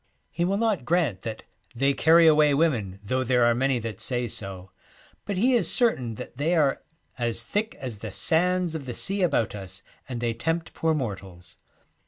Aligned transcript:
He 0.31 0.45
will 0.45 0.57
not 0.57 0.83
grant 0.83 1.21
that 1.21 1.43
'they 1.75 1.93
carry 1.93 2.25
away 2.25 2.55
women, 2.55 2.99
though 3.03 3.23
there 3.23 3.43
are 3.45 3.53
many 3.53 3.77
that 3.77 4.01
say 4.01 4.27
so,' 4.27 4.71
but 5.25 5.37
he 5.37 5.53
is 5.53 5.71
certain 5.71 6.15
that 6.15 6.37
they 6.37 6.55
are' 6.55 6.81
as 7.19 7.43
thick 7.43 7.75
as 7.75 7.99
the 7.99 8.09
sands 8.11 8.73
of 8.73 8.87
the 8.87 8.95
sea 8.95 9.21
about 9.21 9.53
us, 9.53 9.83
and 10.09 10.19
they 10.19 10.33
tempt 10.33 10.73
poor 10.73 10.95
mortals.' 10.95 11.55